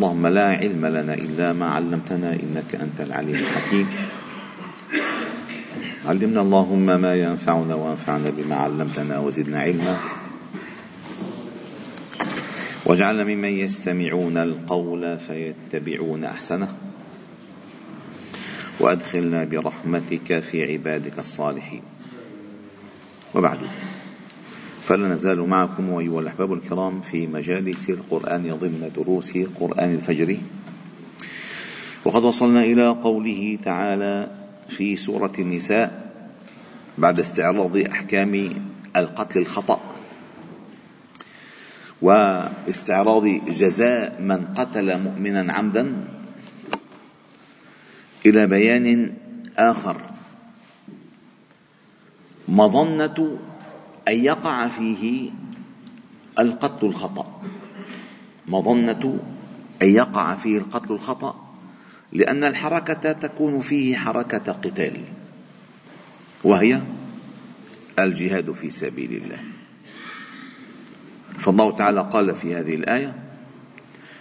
اللهم 0.00 0.26
لا 0.26 0.48
علم 0.48 0.86
لنا 0.86 1.14
إلا 1.14 1.52
ما 1.52 1.66
علمتنا 1.76 2.32
إنك 2.32 2.74
أنت 2.74 3.00
العليم 3.00 3.36
الحكيم. 3.36 3.88
علمنا 6.06 6.40
اللهم 6.40 6.86
ما 7.00 7.14
ينفعنا 7.14 7.74
وانفعنا 7.74 8.30
بما 8.30 8.56
علمتنا 8.56 9.18
وزدنا 9.18 9.60
علما. 9.60 9.96
واجعلنا 12.86 13.24
ممن 13.24 13.48
يستمعون 13.48 14.36
القول 14.36 15.18
فيتبعون 15.18 16.24
أحسنه. 16.24 16.68
وأدخلنا 18.80 19.44
برحمتك 19.44 20.38
في 20.40 20.72
عبادك 20.72 21.18
الصالحين. 21.18 21.82
وبعد. 23.34 23.60
فلا 24.90 25.08
نزال 25.08 25.38
معكم 25.48 25.98
أيها 25.98 26.20
الأحباب 26.20 26.52
الكرام 26.52 27.00
في 27.00 27.26
مجالس 27.26 27.90
القرآن 27.90 28.42
ضمن 28.42 28.90
دروس 28.96 29.38
قرآن 29.38 29.94
الفجر. 29.94 30.36
وقد 32.04 32.22
وصلنا 32.24 32.60
إلى 32.60 32.88
قوله 32.88 33.58
تعالى 33.62 34.30
في 34.68 34.96
سورة 34.96 35.32
النساء 35.38 36.10
بعد 36.98 37.20
استعراض 37.20 37.76
أحكام 37.76 38.62
القتل 38.96 39.38
الخطأ 39.38 39.80
واستعراض 42.02 43.26
جزاء 43.46 44.20
من 44.20 44.46
قتل 44.58 44.98
مؤمنا 44.98 45.52
عمدا 45.52 46.04
إلى 48.26 48.46
بيان 48.46 49.14
آخر. 49.58 49.96
مظنة 52.48 53.38
أن 54.08 54.24
يقع 54.24 54.68
فيه 54.68 55.30
القتل 56.38 56.86
الخطأ. 56.86 57.42
مظنة 58.48 59.20
أن 59.82 59.88
يقع 59.88 60.34
فيه 60.34 60.58
القتل 60.58 60.92
الخطأ 60.92 61.54
لأن 62.12 62.44
الحركة 62.44 63.12
تكون 63.12 63.60
فيه 63.60 63.96
حركة 63.96 64.52
قتال 64.52 64.96
وهي 66.44 66.82
الجهاد 67.98 68.52
في 68.52 68.70
سبيل 68.70 69.12
الله. 69.12 69.38
فالله 71.38 71.76
تعالى 71.76 72.00
قال 72.12 72.34
في 72.34 72.54
هذه 72.54 72.74
الآية 72.74 73.14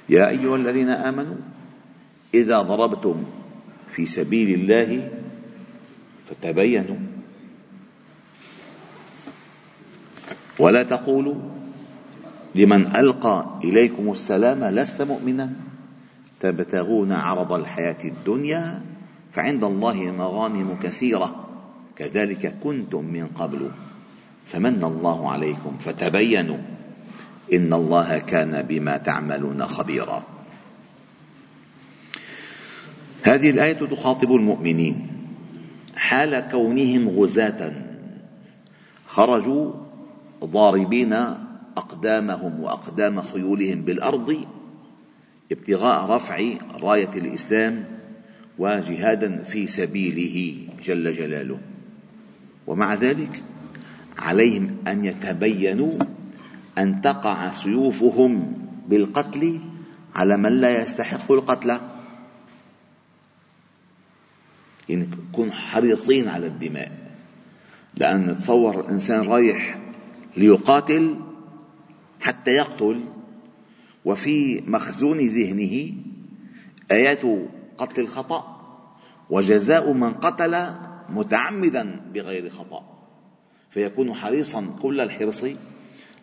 يا 0.09 0.29
أيها 0.29 0.55
الذين 0.55 0.89
آمنوا 0.89 1.37
إذا 2.33 2.61
ضربتم 2.61 3.23
في 3.91 4.05
سبيل 4.05 4.59
الله 4.59 5.11
فتبينوا 6.29 6.97
ولا 10.59 10.83
تقولوا 10.83 11.35
لمن 12.55 12.95
ألقى 12.95 13.45
إليكم 13.63 14.11
السلام 14.11 14.63
لست 14.63 15.01
مؤمنا. 15.01 15.51
تبتغون 16.39 17.11
عرض 17.11 17.53
الحياة 17.53 17.97
الدنيا 18.03 18.81
فعند 19.31 19.63
الله 19.63 19.95
مغانم 19.95 20.77
كثيرة. 20.83 21.45
كذلك 21.95 22.55
كنتم 22.63 23.05
من 23.05 23.27
قبل. 23.27 23.71
فمن 24.47 24.83
الله 24.83 25.31
عليكم 25.31 25.77
فتبينوا 25.79 26.57
إن 27.53 27.73
الله 27.73 28.17
كان 28.17 28.61
بما 28.61 28.97
تعملون 28.97 29.65
خبيرا. 29.65 30.23
هذه 33.23 33.49
الآية 33.49 33.73
تخاطب 33.73 34.31
المؤمنين. 34.31 35.07
حال 35.95 36.47
كونهم 36.51 37.09
غزاة 37.09 37.71
خرجوا 39.07 39.88
ضاربين 40.43 41.13
أقدامهم 41.77 42.59
وأقدام 42.59 43.21
خيولهم 43.21 43.81
بالأرض 43.81 44.45
ابتغاء 45.51 46.05
رفع 46.05 46.53
راية 46.81 47.09
الإسلام 47.15 47.85
وجهادا 48.57 49.43
في 49.43 49.67
سبيله 49.67 50.67
جل 50.83 51.11
جلاله. 51.11 51.59
ومع 52.67 52.93
ذلك 52.93 53.43
عليهم 54.17 54.77
أن 54.87 55.05
يتبينوا 55.05 55.93
أن 56.77 57.01
تقع 57.01 57.51
سيوفهم 57.51 58.53
بالقتل 58.87 59.59
على 60.15 60.37
من 60.37 60.61
لا 60.61 60.81
يستحق 60.81 61.31
القتل. 61.31 61.79
يعني 64.89 65.09
كن 65.31 65.51
حريصين 65.51 66.27
على 66.27 66.47
الدماء 66.47 66.91
لأن 67.95 68.37
تصور 68.37 68.79
الإنسان 68.79 69.21
رايح 69.21 69.77
ليقاتل 70.37 71.19
حتى 72.19 72.51
يقتل. 72.51 73.03
وفي 74.05 74.63
مخزون 74.67 75.17
ذهنه 75.17 75.93
آيات 76.91 77.21
قتل 77.77 78.01
الخطأ 78.01 78.59
وجزاء 79.29 79.93
من 79.93 80.13
قتل 80.13 80.65
متعمدا 81.09 82.01
بغير 82.13 82.49
خطأ. 82.49 82.83
فيكون 83.71 84.13
حريصا 84.13 84.75
كل 84.81 85.01
الحرص 85.01 85.45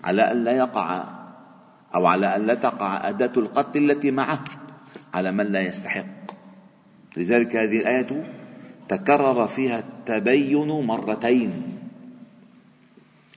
على 0.04 0.22
أن 0.22 0.44
لا 0.44 0.56
يقع 0.56 1.04
أو 1.94 2.06
على 2.06 2.36
أن 2.36 2.46
لا 2.46 2.54
تقع 2.54 3.08
أداة 3.08 3.32
القتل 3.36 3.90
التي 3.90 4.10
معه 4.10 4.44
على 5.14 5.32
من 5.32 5.46
لا 5.46 5.60
يستحق. 5.60 6.06
لذلك 7.16 7.56
هذه 7.56 7.80
الآية 7.80 8.32
تكرر 8.88 9.48
فيها 9.48 9.78
التبين 9.78 10.68
مرتين. 10.68 11.75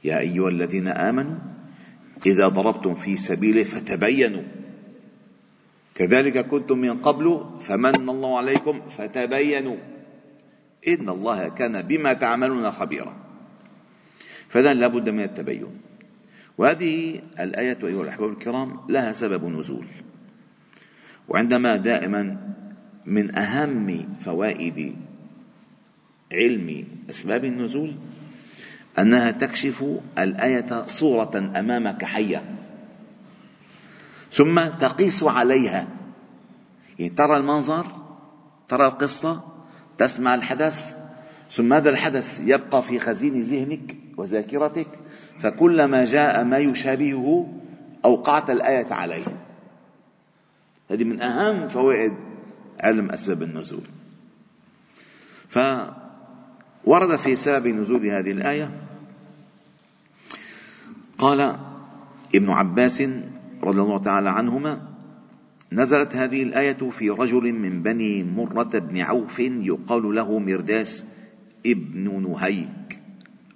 يا 0.03 0.19
أيها 0.19 0.49
الذين 0.49 0.87
آمنوا 0.87 1.37
إذا 2.25 2.47
ضربتم 2.47 2.95
في 2.95 3.17
سبيله 3.17 3.63
فتبينوا. 3.63 4.43
كذلك 5.95 6.47
كنتم 6.47 6.77
من 6.77 6.97
قبل 6.97 7.45
فمن 7.61 8.09
الله 8.09 8.37
عليكم 8.37 8.89
فتبينوا. 8.89 9.77
إن 10.87 11.09
الله 11.09 11.49
كان 11.49 11.81
بما 11.81 12.13
تعملون 12.13 12.71
خبيرا. 12.71 13.13
فإذا 14.49 14.73
لابد 14.73 15.09
من 15.09 15.23
التبين. 15.23 15.67
وهذه 16.57 17.21
الآية 17.39 17.77
أيها 17.83 18.03
الأحباب 18.03 18.29
الكرام 18.29 18.79
لها 18.89 19.11
سبب 19.11 19.45
نزول. 19.45 19.87
وعندما 21.27 21.75
دائما 21.75 22.53
من 23.05 23.35
أهم 23.35 24.17
فوائد 24.19 24.95
علم 26.31 26.87
أسباب 27.09 27.45
النزول 27.45 27.93
أنها 28.99 29.31
تكشف 29.31 29.85
الآية 30.17 30.83
صورة 30.87 31.37
أمامك 31.37 32.05
حية. 32.05 32.55
ثم 34.31 34.67
تقيس 34.67 35.23
عليها. 35.23 35.87
يعني 36.99 37.09
ترى 37.09 37.37
المنظر 37.37 37.85
ترى 38.69 38.87
القصة 38.87 39.43
تسمع 39.97 40.35
الحدث 40.35 40.95
ثم 41.49 41.73
هذا 41.73 41.89
الحدث؟ 41.89 42.41
يبقى 42.45 42.83
في 42.83 42.99
خزين 42.99 43.41
ذهنك 43.41 43.95
وذاكرتك 44.17 44.87
فكلما 45.41 46.05
جاء 46.05 46.43
ما 46.43 46.57
يشابهه 46.57 47.53
أوقعت 48.05 48.49
الآية 48.49 48.93
عليه. 48.93 49.25
هذه 50.91 51.03
من 51.03 51.21
أهم 51.21 51.67
فوائد 51.67 52.13
علم 52.79 53.09
أسباب 53.09 53.43
النزول. 53.43 53.83
فورد 55.49 57.15
في 57.23 57.35
سبب 57.35 57.67
نزول 57.67 58.07
هذه 58.07 58.31
الآية 58.31 58.88
قال 61.19 61.41
ابن 62.35 62.49
عباس 62.49 63.01
رضي 63.63 63.81
الله 63.81 63.99
تعالى 64.03 64.29
عنهما 64.29 64.89
نزلت 65.71 66.15
هذه 66.15 66.43
الآية 66.43 66.89
في 66.89 67.09
رجل 67.09 67.53
من 67.53 67.83
بني 67.83 68.23
مرة 68.23 68.79
بن 68.79 69.01
عوف 69.01 69.39
يقال 69.39 70.15
له 70.15 70.39
مرداس 70.39 71.05
ابن 71.65 72.23
نهيك 72.29 72.99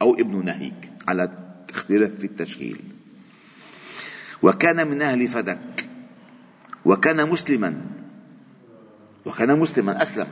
أو 0.02 0.14
ابن 0.14 0.46
نهيك 0.46 0.92
على 1.08 1.32
اختلاف 1.70 2.12
في 2.12 2.24
التشكيل. 2.24 2.78
وكان 4.42 4.88
من 4.88 5.02
أهل 5.02 5.28
فدك 5.28 5.90
وكان 6.86 7.30
مسلما 7.30 7.82
وكان 9.26 9.60
مسلما 9.60 10.02
أسلم. 10.02 10.28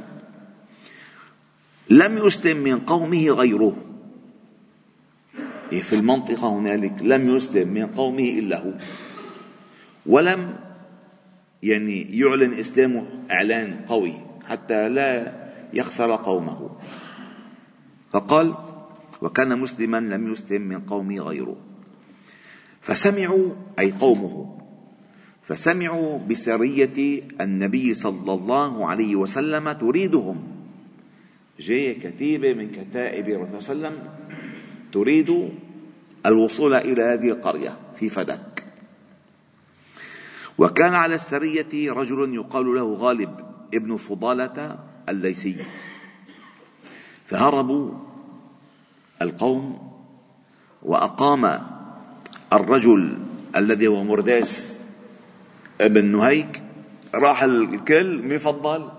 لم 1.90 2.18
يسلم 2.18 2.58
من 2.58 2.80
قومه 2.80 3.26
غيره. 3.30 3.91
في 5.80 5.94
المنطقة 5.96 6.50
هنالك 6.60 7.02
لم 7.02 7.36
يسلم 7.36 7.68
من 7.74 7.88
قومه 7.88 8.30
إلا 8.30 8.60
هو. 8.60 8.74
ولم 10.06 10.56
يعني 11.64 12.20
يعلن 12.20 12.54
إسلامه 12.54 13.08
إعلان 13.32 13.86
قوي 13.88 14.14
حتى 14.48 14.90
لا 14.90 15.34
يخسر 15.74 16.16
قومه. 16.16 16.70
فقال 18.12 18.56
وكان 19.22 19.60
مسلما 19.60 19.98
لم 19.98 20.32
يسلم 20.32 20.62
من 20.62 20.80
قومه 20.80 21.20
غيره. 21.20 21.58
فسمعوا 22.82 23.50
أي 23.80 23.92
قومه 23.92 24.58
فسمعوا 25.44 26.20
بسرية 26.20 27.22
النبي 27.42 27.96
صلى 27.96 28.34
الله 28.34 28.88
عليه 28.88 29.16
وسلم 29.16 29.72
تريدهم. 29.72 30.44
جاية 31.60 32.00
كتيبة 32.00 32.54
من 32.54 32.70
كتائب 32.72 33.30
الرسول 33.30 33.64
صلى 33.64 33.76
الله 33.76 33.88
عليه 33.88 33.98
وسلم 33.98 34.21
تريد 34.92 35.52
الوصول 36.26 36.74
إلى 36.74 37.04
هذه 37.04 37.30
القرية 37.30 37.78
في 37.96 38.10
فدك 38.10 38.66
وكان 40.58 40.94
على 40.94 41.16
السرية 41.16 41.92
رجل 41.94 42.36
يقال 42.36 42.76
له 42.76 42.94
غالب 42.94 43.46
ابن 43.74 43.98
فضالة 43.98 44.80
الليثي. 45.10 45.66
فهربوا 47.26 47.92
القوم 49.22 49.92
وأقام 50.84 51.62
الرجل 52.54 53.18
الذي 53.56 53.88
هو 53.88 54.04
مرداس 54.04 54.78
ابن 55.82 56.06
نهيك 56.06 56.64
راح 57.16 57.44
الكل 57.44 58.22
مين 58.22 58.40
فضل 58.40 58.90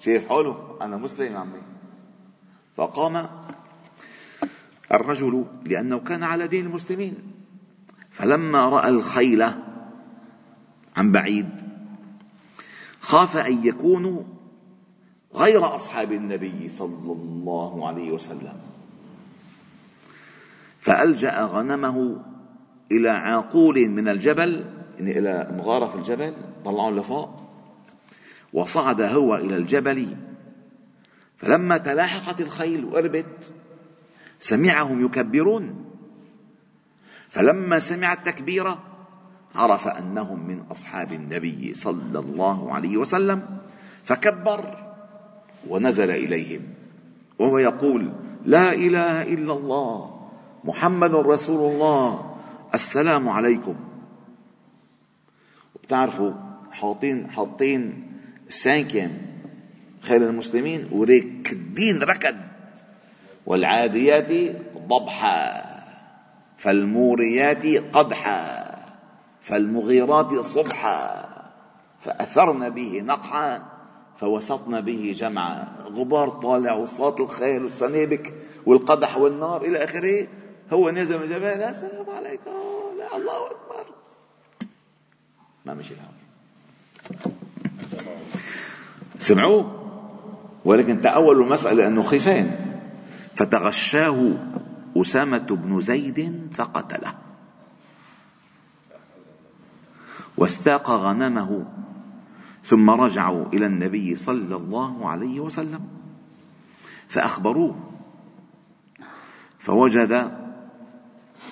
شايف 0.00 0.28
حاله 0.28 0.78
أنا 0.82 0.96
مسلم 0.96 1.36
عمي. 1.36 1.62
فقام 2.76 3.28
الرجل 4.92 5.46
لأنه 5.64 5.98
كان 5.98 6.22
على 6.22 6.48
دين 6.48 6.66
المسلمين. 6.66 7.14
فلما 8.10 8.68
رأى 8.68 8.88
الخيل 8.88 9.42
عن 10.96 11.12
بعيد 11.12 11.48
خاف 13.00 13.36
أن 13.36 13.66
يكونوا 13.66 14.22
غير 15.34 15.74
أصحاب 15.74 16.12
النبي 16.12 16.68
صلى 16.68 17.12
الله 17.12 17.88
عليه 17.88 18.12
وسلم. 18.12 18.60
فألجأ 20.80 21.42
غنمه 21.42 22.24
إلى 22.92 23.10
عاقول 23.10 23.88
من 23.88 24.08
الجبل 24.08 24.64
يعني 24.98 25.18
إلى 25.18 25.48
مغارة 25.56 25.86
في 25.86 25.94
الجبل 25.94 26.36
طلعهم 26.64 26.96
لفوق 26.96 27.30
وصعد 28.52 29.00
هو 29.00 29.36
إلى 29.36 29.56
الجبل. 29.56 30.16
فلما 31.36 31.78
تلاحقت 31.78 32.40
الخيل 32.40 32.84
وقربت 32.84 33.52
سمعهم 34.40 35.04
يكبرون. 35.04 35.84
فلما 37.28 37.78
سمع 37.78 38.12
التكبير 38.12 38.74
عرف 39.54 39.88
أنهم 39.88 40.48
من 40.48 40.60
أصحاب 40.60 41.12
النبي 41.12 41.74
صلى 41.74 42.18
الله 42.18 42.72
عليه 42.74 42.96
وسلم 42.96 43.58
فكبر 44.04 44.92
ونزل 45.68 46.10
إليهم. 46.10 46.60
وهو 47.38 47.58
يقول 47.58 48.12
لا 48.44 48.72
إله 48.72 49.22
إلا 49.22 49.52
الله 49.52 50.28
محمد 50.64 51.14
رسول 51.14 51.72
الله 51.72 52.36
السلام 52.74 53.28
عليكم. 53.28 53.76
بتعرفوا 55.82 56.32
حاطين 56.72 57.30
حاطين 57.30 58.12
السانكين 58.48 59.10
خير 60.00 60.22
المسلمين 60.30 60.88
وركدين 60.92 62.02
ركد. 62.02 62.47
والعاديات 63.48 64.56
ضبحا 64.88 65.64
فالموريات 66.58 67.66
قدحا 67.66 68.68
فالمغيرات 69.42 70.34
صبحا 70.34 71.28
فأثرن 72.00 72.68
به 72.70 73.02
نقعا 73.04 73.62
فوسطن 74.16 74.80
به 74.80 75.14
جمعا. 75.18 75.64
غبار 75.84 76.28
طالع 76.28 76.72
وصوت 76.72 77.20
الخيل 77.20 77.62
والسنابك 77.62 78.34
والقدح 78.66 79.16
والنار 79.16 79.62
إلى 79.62 79.84
آخره 79.84 80.26
هو 80.72 80.90
نزل 80.90 81.18
من 81.18 81.24
الجبل 81.24 81.44
السلام 81.44 82.10
عليكم 82.10 82.50
لا 82.98 83.16
الله 83.16 83.46
أكبر. 83.46 83.84
ما 85.64 85.74
مشي 85.74 85.94
الحال 85.94 86.10
سمعوه؟ 89.18 89.72
ولكن 90.64 91.00
تأولوا 91.00 91.44
المسألة 91.44 91.86
أنه 91.86 92.02
خيفان 92.02 92.67
فتغشاه 93.38 94.18
أسامة 94.96 95.46
بن 95.46 95.80
زيد 95.80 96.48
فقتله. 96.50 97.14
واستاق 100.36 100.90
غنمه 100.90 101.66
ثم 102.64 102.90
رجعوا 102.90 103.46
إلى 103.46 103.66
النبي 103.66 104.16
صلى 104.16 104.56
الله 104.56 105.10
عليه 105.10 105.40
وسلم 105.40 105.82
فأخبروه 107.08 107.74
فوجد 109.58 110.12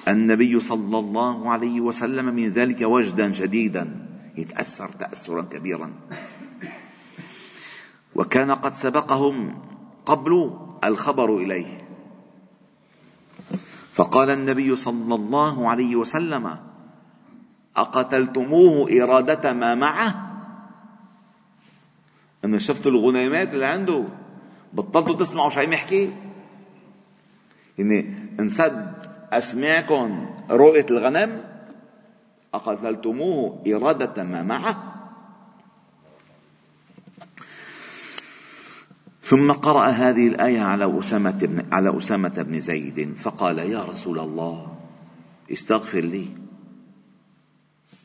النبي 0.09 0.61
صلى 0.61 0.99
الله 0.99 1.51
عليه 1.51 1.81
وسلم 1.81 2.35
من 2.35 2.49
ذلك 2.49 2.83
وجدا 2.83 3.33
شديدا 3.33 4.07
يتأثر 4.37 4.89
تأثرا 4.89 5.43
كبيرا. 5.43 5.91
وكان 8.15 8.51
قد 8.51 8.75
سبقهم 8.75 9.63
قبل 10.07 10.66
الخبر 10.85 11.37
إليه. 11.37 11.79
فقال 13.93 14.31
النبي 14.31 14.77
صلى 14.77 15.15
الله 15.15 15.71
عليه 15.71 15.97
وسلم 15.97 16.57
أقتلتموه 17.77 19.03
إرادة 19.03 19.53
ما 19.53 19.75
معه؟ 19.75 20.27
أنا 22.45 22.59
شفت 22.59 22.87
الغنيمات 22.87 23.55
اللي 23.55 23.67
عنده. 23.67 24.05
بطلتوا 24.73 25.17
تسمعوا 25.17 25.51
شو 25.51 25.61
عم 25.61 25.73
يحكي؟ 25.73 26.13
يعني 27.79 28.15
انسد 28.41 28.93
أسمعكم 29.33 30.27
رؤية 30.51 30.87
الغنم 30.91 31.45
أقتلتموه 32.55 33.63
إرادة 33.67 34.23
ما 34.23 34.43
معه؟ 34.43 34.96
ثم 39.27 39.53
قرأ 39.53 39.87
هذه 39.87 40.29
الآية 40.29 40.61
على 40.61 40.99
أسامة 40.99 41.31
بن 41.31 41.73
على 41.73 41.99
أسامة 41.99 42.43
بن 42.43 42.61
زيد 42.61 43.17
فقال 43.17 43.59
يا 43.59 43.85
رسول 43.85 44.19
الله 44.19 44.77
استغفر 45.53 46.01
لي. 46.01 46.29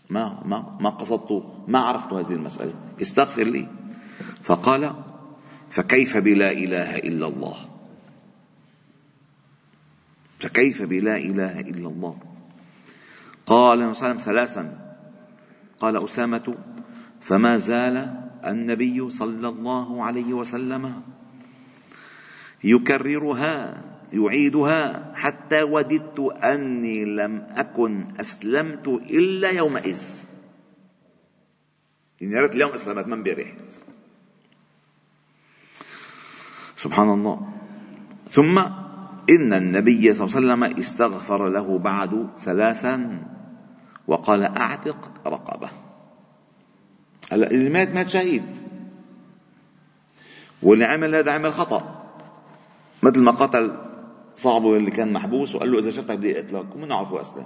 ما 0.10 0.42
ما 0.46 0.78
ما 0.80 0.90
قصدت 0.90 1.44
ما 1.68 1.80
عرفت 1.80 2.14
هذه 2.14 2.34
المسألة. 2.34 2.74
استغفر 3.02 3.44
لي. 3.44 3.68
فقال 4.44 4.94
فكيف 5.70 6.18
بلا 6.18 6.52
إله 6.52 6.98
إلا 6.98 7.28
الله؟ 7.28 7.56
فكيف 10.40 10.82
بلا 10.82 11.18
إله 11.18 11.60
إلا 11.60 11.88
الله؟ 11.88 12.18
قال 13.46 13.78
صلى 13.78 13.92
الله 13.92 14.04
عليه 14.04 14.16
وسلم 14.16 14.18
ثلاثا. 14.18 14.96
قال 15.80 16.06
أسامة 16.06 16.56
فما 17.22 17.58
زال 17.58 18.31
النبي 18.46 19.10
صلى 19.10 19.48
الله 19.48 20.06
عليه 20.06 20.34
وسلم 20.34 21.04
يكررها 22.64 23.84
يعيدها 24.14 25.12
حتى 25.16 25.64
وددت 25.64 26.20
أني 26.44 27.06
لم 27.06 27.48
أكن 27.56 28.08
أسلمت 28.20 28.88
إلا 28.88 29.50
يومئذ. 29.50 30.02
يعني 32.22 32.34
يا 32.34 32.42
ريت 32.42 32.52
اليوم 32.52 32.72
أسلمت 32.72 33.08
ما 33.08 33.16
امبارح 33.16 33.54
سبحان 36.78 37.10
الله. 37.10 37.54
ثم 38.30 38.60
إن 39.30 39.54
النبي 39.54 40.14
صلى 40.14 40.26
الله 40.26 40.36
عليه 40.36 40.48
وسلم 40.48 40.64
استغفر 40.80 41.48
له 41.50 41.78
بعد 41.80 42.30
ثلاثا 42.38 43.24
وقال 44.08 44.44
أعتق 44.44 45.12
رقبة. 45.28 45.81
هلا 47.32 47.52
اللي 47.52 47.70
مات 47.70 47.90
مات 47.90 48.10
شهيد. 48.10 48.44
واللي 50.64 50.86
عمل 50.86 51.16
هذا 51.16 51.32
عمل 51.32 51.54
خطأ. 51.54 52.04
مثل 53.04 53.24
ما 53.24 53.32
قتل 53.32 53.78
صاحبه 54.36 54.78
اللي 54.78 54.92
كان 54.92 55.14
محبوس 55.14 55.56
وقال 55.56 55.72
له 55.72 55.80
إذا 55.80 55.92
شفتك 55.92 56.18
بدي 56.18 56.40
أقتلك 56.40 56.76
ومن 56.76 56.92
عرفه 56.92 57.22
أسلم. 57.22 57.46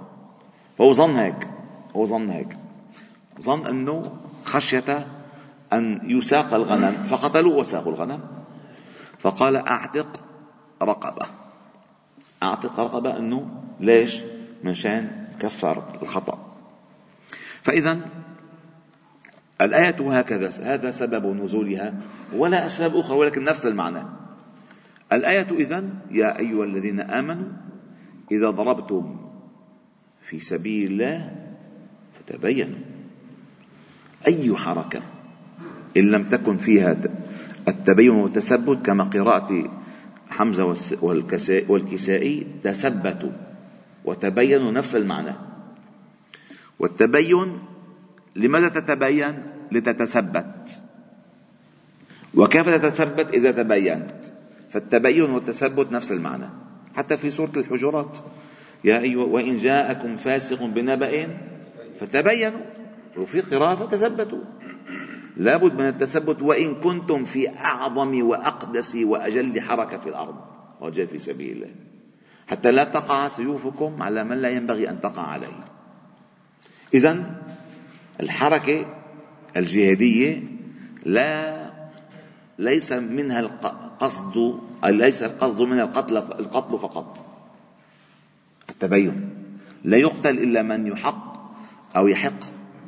فهو 0.78 0.92
ظن 0.92 1.10
هيك 1.10 1.48
هو 1.96 2.04
ظن 2.04 2.28
هيك. 2.30 2.58
ظن 3.40 3.66
أنه 3.66 4.16
خشية 4.44 5.06
أن 5.72 6.00
يساق 6.04 6.54
الغنم 6.54 7.04
فقتلوا 7.04 7.60
وساقوا 7.60 7.92
الغنم. 7.92 8.20
فقال 9.18 9.56
أعتق 9.56 10.20
رقبة. 10.82 11.26
أعتق 12.42 12.80
رقبة 12.80 13.16
أنه 13.18 13.62
ليش؟ 13.80 14.22
من 14.64 14.74
شأن 14.74 15.28
كفر 15.40 15.82
الخطأ. 16.02 16.38
فإذا 17.62 18.00
الآية 19.60 20.18
هكذا 20.18 20.74
هذا 20.74 20.90
سبب 20.90 21.26
نزولها 21.26 21.94
ولا 22.34 22.66
أسباب 22.66 22.96
أخرى 22.96 23.16
ولكن 23.16 23.44
نفس 23.44 23.66
المعنى. 23.66 24.02
الآية 25.12 25.46
إذن 25.50 25.94
يا 26.10 26.38
أيها 26.38 26.64
الذين 26.64 27.00
آمنوا 27.00 27.48
إذا 28.32 28.50
ضربتم 28.50 29.30
في 30.28 30.40
سبيل 30.40 30.92
الله 30.92 31.32
فتبينوا. 32.18 32.78
أي 34.26 34.56
حركة؟ 34.56 35.02
إن 35.96 36.02
لم 36.02 36.24
تكن 36.28 36.56
فيها 36.56 36.96
التبين 37.68 38.10
والتثبت 38.10 38.86
كما 38.86 39.04
قراءة 39.04 39.80
حمزة 40.28 40.76
والكسائي 41.68 42.46
تثبتوا 42.64 43.32
وتبينوا 44.04 44.72
نفس 44.72 44.96
المعنى. 44.96 45.32
والتبين 46.78 47.58
لماذا 48.36 48.68
تتبين؟ 48.68 49.42
لتتثبت. 49.72 50.82
وكيف 52.34 52.68
تتثبت 52.68 53.28
إذا 53.34 53.50
تبينت؟ 53.50 54.14
فالتبين 54.70 55.30
والتثبت 55.30 55.92
نفس 55.92 56.12
المعنى. 56.12 56.48
حتى 56.96 57.16
في 57.16 57.30
سورة 57.30 57.52
الحجرات. 57.56 58.18
يا 58.84 58.98
أيها 58.98 59.24
وإن 59.24 59.58
جاءكم 59.58 60.16
فاسق 60.16 60.64
بنبأ 60.64 61.38
فتبينوا. 62.00 62.60
وفي 63.16 63.40
قراءة 63.40 63.86
فتثبتوا. 63.86 64.44
لابد 65.36 65.72
من 65.72 65.88
التثبت 65.88 66.42
وإن 66.42 66.74
كنتم 66.74 67.24
في 67.24 67.48
أعظم 67.48 68.22
وأقدس 68.22 68.96
وأجل 68.96 69.60
حركة 69.60 69.98
في 69.98 70.08
الأرض. 70.08 70.36
وجاء 70.80 71.06
في 71.06 71.18
سبيل 71.18 71.56
الله. 71.56 71.70
حتى 72.46 72.70
لا 72.70 72.84
تقع 72.84 73.28
سيوفكم 73.28 74.02
على 74.02 74.24
من 74.24 74.36
لا 74.36 74.48
ينبغي 74.48 74.90
أن 74.90 75.00
تقع 75.00 75.22
عليه. 75.22 75.64
إذا 76.94 77.35
الحركة 78.20 78.86
الجهادية 79.56 80.42
لا 81.04 81.56
ليس 82.58 82.92
منها 82.92 83.40
القصد 83.40 84.60
ليس 84.84 85.22
القصد 85.22 85.62
من 85.62 85.80
القتل 85.80 86.16
القتل 86.16 86.78
فقط. 86.78 87.26
التبين 88.70 89.30
لا 89.84 89.96
يقتل 89.96 90.38
إلا 90.38 90.62
من 90.62 90.86
يحق 90.86 91.36
أو 91.96 92.06
يحق 92.08 92.40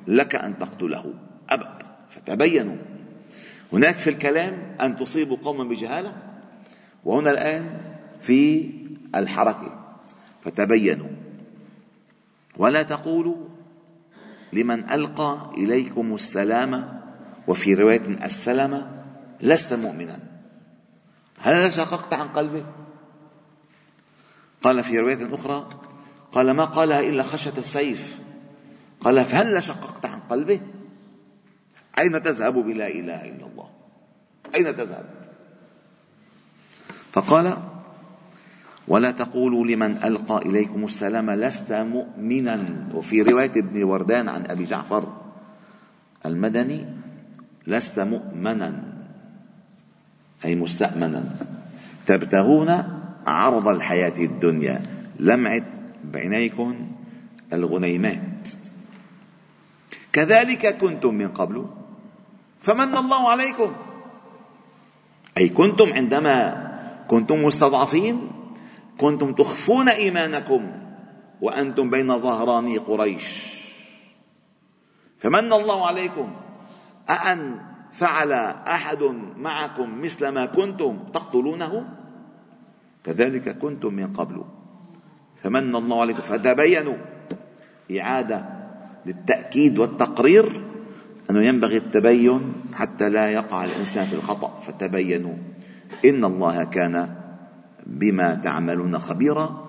لك 0.07 0.35
أن 0.35 0.59
تقتله. 0.59 1.15
أبدا 1.51 1.87
فتبينوا. 2.11 2.77
هناك 3.73 3.97
في 3.97 4.11
الكلام 4.11 4.77
أن 4.81 4.97
تصيبوا 4.97 5.37
قوما 5.37 5.65
بجهالة 5.65 6.17
وهنا 7.05 7.31
الآن 7.31 7.81
في 8.21 8.71
الحركة. 9.15 9.85
فتبينوا. 10.45 11.09
ولا 12.57 12.83
تقولوا 12.83 13.37
لمن 14.53 14.91
ألقى 14.91 15.51
إليكم 15.57 16.15
السلام 16.15 17.01
وفي 17.49 17.75
رواية 17.75 18.25
السلام 18.25 19.03
لست 19.41 19.75
مؤمنا. 19.75 20.19
هل 21.39 21.73
شققت 21.73 22.13
عن 22.15 22.29
قلبه 22.29 22.67
قال 24.63 24.83
في 24.83 24.99
رواية 24.99 25.35
أخرى 25.35 25.69
قال 26.33 26.51
ما 26.51 26.65
قالها 26.65 27.01
إلا 27.01 27.23
خشية 27.23 27.59
السيف. 27.59 28.19
قال 29.01 29.25
فهل 29.25 29.63
شققت 29.63 30.07
عن 30.07 30.21
قلبه 30.21 30.61
أين 31.99 32.23
تذهب 32.23 32.55
بلا 32.55 32.87
إله 32.87 33.25
إلا 33.25 33.47
الله؟ 33.47 33.71
أين 34.55 34.77
تذهب؟ 34.77 35.05
فقال 37.13 37.59
ولا 38.89 39.11
تقولوا 39.11 39.67
لمن 39.67 39.97
ألقى 40.01 40.39
إليكم 40.49 40.85
السلام 40.85 41.31
لست 41.31 41.73
مؤمنا. 41.73 42.89
وفي 42.95 43.23
رواية 43.23 43.53
ابن 43.57 43.83
وردان 43.85 44.29
عن 44.29 44.47
أبي 44.49 44.65
جعفر 44.65 45.05
المدني 46.27 46.87
لست 47.67 48.01
مؤمنا 48.01 48.83
أي 50.45 50.55
مستأمنا. 50.55 51.37
تبتغون 52.07 52.71
عرض 53.27 53.69
الحياة 53.69 54.17
الدنيا. 54.19 54.83
لمعت 55.21 55.67
بعينيكم 56.05 56.89
الغنيمات. 57.53 58.49
كذلك 60.13 60.77
كنتم 60.79 61.15
من 61.15 61.29
قبل 61.29 61.67
فمن 62.61 62.97
الله 62.97 63.31
عليكم. 63.31 63.71
أي 65.39 65.49
كنتم 65.49 65.93
عندما 65.93 66.37
كنتم 67.09 67.45
مستضعفين 67.45 68.38
كنتم 68.99 69.33
تخفون 69.35 69.89
إيمانكم 69.89 70.73
وأنتم 71.41 71.91
بين 71.91 72.19
ظهراني 72.19 72.79
قريش. 72.79 73.59
فمن 75.19 75.53
الله 75.53 75.87
عليكم؟ 75.87 76.33
أأن 77.11 77.61
فعل 77.93 78.33
أحد 78.67 79.03
معكم 79.37 80.03
مثل 80.03 80.29
ما 80.29 80.47
كنتم 80.47 80.99
تقتلونه؟ 81.15 81.89
كذلك 83.05 83.59
كنتم 83.59 83.95
من 83.95 84.13
قبل. 84.13 84.45
فمن 85.43 85.77
الله 85.77 86.01
عليكم؟ 86.01 86.23
فتبينوا. 86.23 86.97
إعادة 88.01 88.47
للتأكيد 89.07 89.79
والتقرير 89.79 90.65
أنه 91.31 91.43
ينبغي 91.43 91.77
التبين 91.77 92.53
حتى 92.75 93.09
لا 93.09 93.31
يقع 93.31 93.65
الإنسان 93.65 94.07
في 94.07 94.15
الخطأ. 94.15 94.61
فتبينوا. 94.61 95.35
إن 96.05 96.25
الله 96.25 96.65
كان 96.65 97.18
بما 97.89 98.35
تعملون 98.35 98.99
خبيرا. 98.99 99.69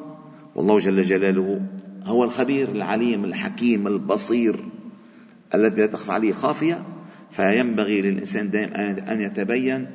والله 0.56 0.78
جل 0.78 1.02
جلاله 1.02 1.62
هو 2.04 2.24
الخبير 2.24 2.70
العليم 2.70 3.26
الحكيم 3.26 3.88
البصير 3.88 4.66
الذي 5.56 5.82
لا 5.82 5.88
تخفى 5.88 6.12
عليه 6.12 6.34
خافية. 6.34 6.86
فينبغي 7.32 8.02
للإنسان 8.02 8.50
دائما 8.50 9.14
أن 9.14 9.20
يتبين 9.20 9.88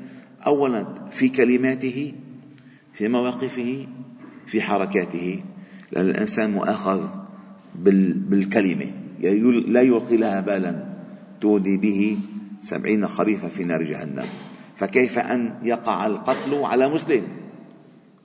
أولا 0.47 0.87
في 1.11 1.29
كلماته 1.29 2.15
في 2.93 3.09
مواقفه 3.09 3.87
في 4.47 4.63
حركاته. 4.63 5.43
لأن 5.93 6.11
الإنسان 6.11 6.51
مؤاخذ 6.51 7.09
بالكلمة. 8.29 8.87
لا 9.67 9.81
يلقي 9.81 10.17
لها 10.17 10.41
بالا. 10.41 10.95
تودي 11.41 11.77
به 11.77 12.19
سبعين 12.61 13.07
خريفا 13.07 13.49
في 13.49 13.65
نار 13.65 13.83
جهنم. 13.83 14.27
فكيف 14.77 15.19
أن 15.19 15.59
يقع 15.63 16.07
القتل 16.07 16.55
على 16.55 16.89
مسلم؟ 16.89 17.23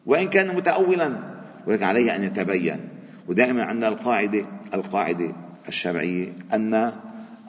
وإن 0.05 0.27
كان 0.29 0.55
متأولا 0.55 1.19
ولكن 1.67 1.85
عليه 1.85 2.15
أن 2.15 2.23
يتبين. 2.23 2.89
ودائما 3.27 3.63
عندنا 3.63 3.87
القاعدة 3.87 4.45
القاعدة 4.73 5.35
الشرعية 5.67 6.33
أن 6.53 6.93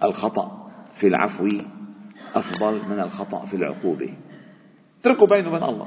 الخطأ 0.02 0.70
في 0.94 1.06
العفو 1.06 1.48
أفضل 2.34 2.88
من 2.88 3.00
الخطأ 3.00 3.46
في 3.46 3.56
العقوبة. 3.56 4.14
اتركوا 5.00 5.26
بينه 5.26 5.48
وبين 5.48 5.62
الله. 5.62 5.86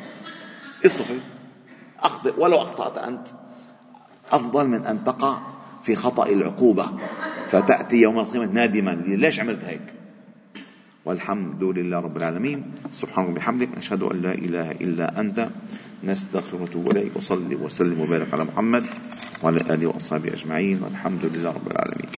اصطفي. 0.85 1.19
أخطئ. 1.99 2.39
ولو 2.39 2.61
أخطأت 2.61 2.97
أنت 2.97 3.27
أفضل 4.31 4.67
من 4.67 4.85
أن 4.85 5.03
تقع 5.03 5.41
في 5.83 5.95
خطأ 5.95 6.25
العقوبة. 6.25 6.91
فتأتي 7.47 7.95
يوم 7.95 8.19
القيامة 8.19 8.51
نادما. 8.51 8.91
ليش 8.91 9.39
عملت 9.39 9.63
هيك؟ 9.63 10.02
والحمد 11.05 11.63
لله 11.63 11.99
رب 11.99 12.17
العالمين. 12.17 12.59
سبحانك 12.91 13.29
وبحمدك 13.29 13.69
نشهد 13.77 14.03
أن 14.03 14.21
لا 14.21 14.31
إله 14.31 14.71
إلا 14.71 15.19
أنت 15.19 15.49
نستغفرك 16.03 16.61
ونتوب 16.61 16.91
إليك 16.91 17.15
وصلي 17.15 17.55
وسلم 17.55 17.99
وبارك 17.99 18.33
على 18.33 18.43
محمد 18.43 18.83
وعلى 19.43 19.61
آله 19.67 19.87
وأصحابه 19.87 20.33
أجمعين 20.33 20.83
والحمد 20.83 21.23
لله 21.25 21.51
رب 21.51 21.67
العالمين. 21.71 22.09